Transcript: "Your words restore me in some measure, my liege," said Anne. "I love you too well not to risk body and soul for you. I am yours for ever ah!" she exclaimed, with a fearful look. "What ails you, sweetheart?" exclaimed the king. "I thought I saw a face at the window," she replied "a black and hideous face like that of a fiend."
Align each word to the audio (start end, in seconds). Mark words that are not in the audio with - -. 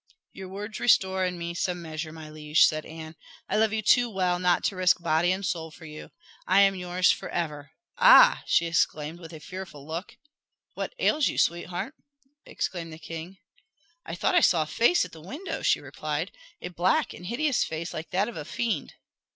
"Your 0.31 0.47
words 0.49 0.79
restore 0.79 1.29
me 1.29 1.49
in 1.49 1.55
some 1.55 1.79
measure, 1.79 2.11
my 2.11 2.27
liege," 2.27 2.63
said 2.65 2.87
Anne. 2.87 3.15
"I 3.47 3.55
love 3.55 3.71
you 3.71 3.83
too 3.83 4.09
well 4.09 4.39
not 4.39 4.63
to 4.63 4.75
risk 4.75 4.99
body 4.99 5.31
and 5.31 5.45
soul 5.45 5.69
for 5.69 5.85
you. 5.85 6.09
I 6.47 6.61
am 6.61 6.73
yours 6.73 7.11
for 7.11 7.29
ever 7.29 7.73
ah!" 7.99 8.41
she 8.47 8.65
exclaimed, 8.65 9.19
with 9.19 9.31
a 9.31 9.39
fearful 9.39 9.85
look. 9.85 10.17
"What 10.73 10.95
ails 10.97 11.27
you, 11.27 11.37
sweetheart?" 11.37 11.93
exclaimed 12.47 12.91
the 12.91 12.97
king. 12.97 13.37
"I 14.03 14.15
thought 14.15 14.33
I 14.33 14.39
saw 14.39 14.63
a 14.63 14.65
face 14.65 15.05
at 15.05 15.11
the 15.11 15.21
window," 15.21 15.61
she 15.61 15.79
replied 15.79 16.31
"a 16.63 16.69
black 16.69 17.13
and 17.13 17.27
hideous 17.27 17.63
face 17.63 17.93
like 17.93 18.09
that 18.09 18.27
of 18.27 18.35
a 18.35 18.43
fiend." 18.43 18.95